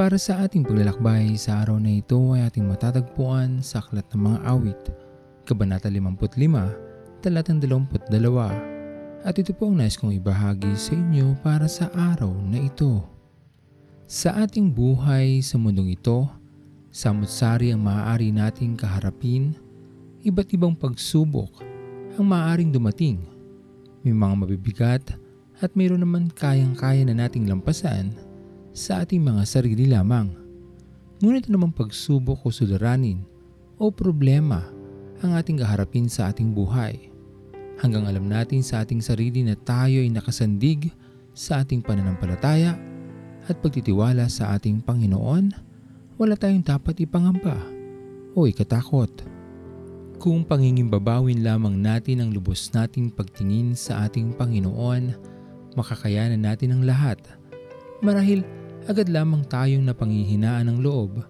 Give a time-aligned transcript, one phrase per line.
[0.00, 4.38] para sa ating paglalakbay sa araw na ito ay ating matatagpuan sa Aklat ng Mga
[4.48, 4.80] Awit,
[5.44, 8.08] Kabanata 55, Talatang 22.
[9.20, 13.04] At ito po ang nais kong ibahagi sa inyo para sa araw na ito.
[14.08, 16.32] Sa ating buhay sa mundong ito,
[16.88, 19.52] samot-sari ang maaari nating kaharapin,
[20.24, 21.60] iba't ibang pagsubok
[22.16, 23.20] ang maaaring dumating.
[24.00, 25.04] May mga mabibigat
[25.60, 28.29] at mayroon naman kayang-kaya na nating lampasan
[28.70, 30.30] sa ating mga sarili lamang.
[31.20, 33.20] Ngunit namang pagsubok o suliranin
[33.76, 34.64] o problema
[35.20, 37.12] ang ating kaharapin sa ating buhay.
[37.80, 40.92] Hanggang alam natin sa ating sarili na tayo ay nakasandig
[41.32, 42.76] sa ating pananampalataya
[43.48, 45.52] at pagtitiwala sa ating Panginoon,
[46.20, 47.56] wala tayong dapat ipangamba
[48.36, 49.08] o ikatakot.
[50.20, 55.16] Kung pangingimbabawin lamang natin ang lubos nating pagtingin sa ating Panginoon,
[55.72, 57.16] makakayanan natin ang lahat.
[58.04, 58.44] Marahil
[58.88, 61.20] agad lamang tayong napanghihinaan ng loob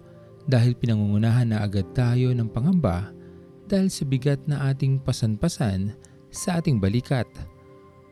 [0.47, 3.11] dahil pinangungunahan na agad tayo ng pangamba
[3.67, 5.95] dahil sa bigat na ating pasan-pasan
[6.31, 7.27] sa ating balikat.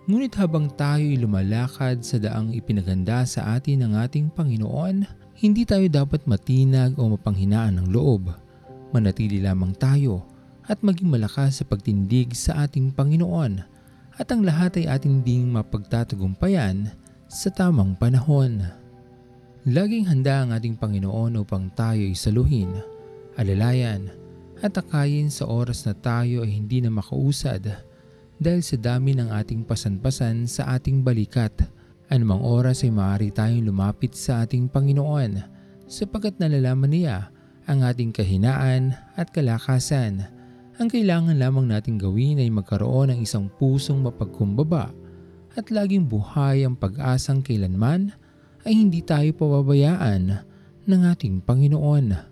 [0.10, 5.06] Ngunit habang tayo ay lumalakad sa daang ipinaganda sa atin ng ating Panginoon,
[5.38, 8.34] hindi tayo dapat matinag o mapanghinaan ng loob.
[8.90, 10.26] Manatili lamang tayo
[10.66, 13.62] at maging malakas sa pagtindig sa ating Panginoon
[14.20, 16.92] at ang lahat ay ating ding mapagtatagumpayan
[17.30, 18.78] sa tamang panahon.
[19.70, 22.73] Laging handa ang ating Panginoon upang tayo ay saluhin,
[23.38, 24.09] alalayan
[24.66, 27.78] at akayin sa oras na tayo ay hindi na makausad
[28.42, 31.53] dahil sa dami ng ating pasan-pasan sa ating balikat.
[32.09, 35.38] Anumang oras ay maaari tayong lumapit sa ating Panginoon
[35.86, 37.30] sapagkat nalalaman niya
[37.70, 40.26] ang ating kahinaan at kalakasan.
[40.82, 44.89] Ang kailangan lamang nating gawin ay magkaroon ng isang pusong mapagkumbaba
[45.54, 48.17] at laging buhay ang pag-asang kailanman
[48.67, 50.23] ay hindi tayo pababayaan
[50.89, 52.29] ng ating Panginoon.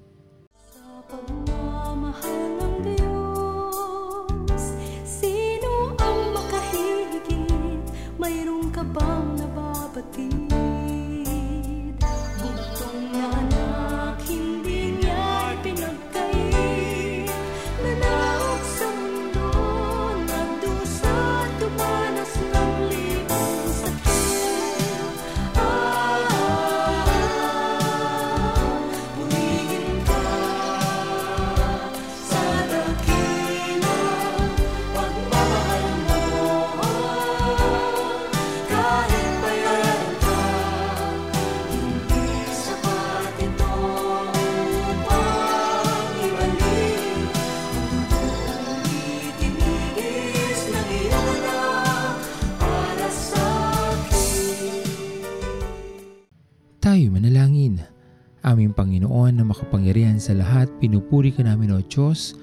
[58.57, 62.34] Aming Panginoon na makapangyarihan sa lahat, pinupuri ka namin o Diyos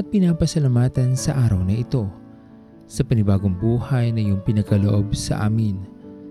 [0.00, 2.08] at pinapasalamatan sa araw na ito.
[2.88, 5.76] Sa panibagong buhay na iyong pinagkaloob sa amin,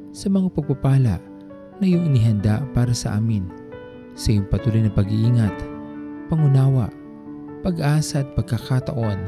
[0.10, 1.22] sa mga pagpapala
[1.78, 3.46] na iyong inihanda para sa amin,
[4.18, 5.54] sa iyong patuloy na pag-iingat,
[6.34, 6.90] pangunawa,
[7.62, 9.22] pag-asa at pagkakataon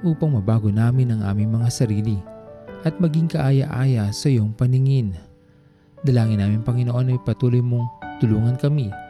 [0.00, 2.16] upang mabago namin ang aming mga sarili
[2.88, 5.12] at maging kaaya-aya sa iyong paningin.
[6.08, 9.01] Dalangin namin Panginoon ay patuloy mong tulungan kami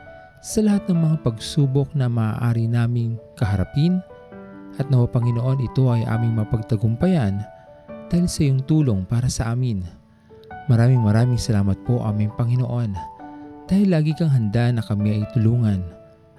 [0.43, 4.03] sa lahat ng mga pagsubok na maaari naming kaharapin
[4.75, 7.39] at nawa Panginoon ito ay aming mapagtagumpayan
[8.11, 9.87] dahil sa iyong tulong para sa amin.
[10.67, 12.91] Maraming maraming salamat po aming Panginoon
[13.71, 15.79] dahil lagi kang handa na kami ay tulungan,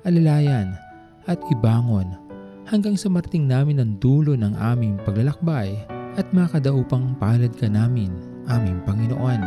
[0.04, 0.76] alalayan
[1.24, 2.20] at ibangon
[2.68, 5.80] hanggang sa marting namin ang dulo ng aming paglalakbay
[6.20, 8.12] at makadaupang palad ka namin,
[8.52, 9.42] aming Panginoon.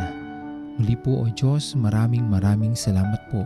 [0.81, 3.45] Muli po o Diyos, maraming maraming salamat po.